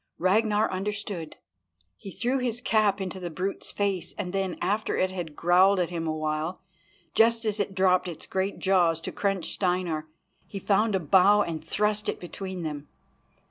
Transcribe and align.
Ragnar 0.17 0.71
understood. 0.71 1.35
He 1.95 2.09
threw 2.09 2.39
his 2.39 2.59
cap 2.59 2.99
into 2.99 3.19
the 3.19 3.29
brute's 3.29 3.71
face, 3.71 4.15
and 4.17 4.33
then, 4.33 4.57
after 4.59 4.97
it 4.97 5.11
had 5.11 5.35
growled 5.35 5.79
at 5.79 5.91
him 5.91 6.07
awhile, 6.07 6.59
just 7.13 7.45
as 7.45 7.59
it 7.59 7.75
dropped 7.75 8.07
its 8.07 8.25
great 8.25 8.57
jaws 8.57 8.99
to 9.01 9.11
crunch 9.11 9.51
Steinar, 9.51 10.07
he 10.47 10.57
found 10.57 10.95
a 10.95 10.99
bough 10.99 11.43
and 11.43 11.63
thrust 11.63 12.09
it 12.09 12.19
between 12.19 12.63
them. 12.63 12.87